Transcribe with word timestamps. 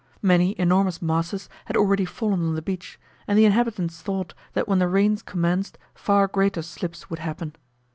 Many 0.23 0.57
enormous 0.59 0.99
masses 0.99 1.47
had 1.65 1.77
already 1.77 2.05
fallen 2.05 2.43
on 2.47 2.55
the 2.55 2.61
beach; 2.63 2.99
and 3.27 3.37
the 3.37 3.45
inhabitants 3.45 4.01
thought 4.01 4.33
that 4.53 4.67
when 4.67 4.79
the 4.79 4.87
rains 4.87 5.21
commenced 5.21 5.77
far 5.93 6.25
greater 6.27 6.63
slips 6.63 7.11
would 7.11 7.19
happen. 7.19 7.55